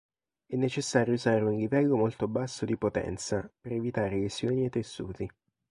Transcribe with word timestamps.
È 0.47 0.55
necessario 0.55 1.13
usare 1.13 1.43
un 1.45 1.55
livello 1.57 1.95
molto 1.95 2.27
basso 2.27 2.65
di 2.65 2.75
potenza 2.75 3.47
per 3.61 3.71
evitare 3.73 4.17
lesioni 4.17 4.63
ai 4.63 4.71
tessuti. 4.71 5.29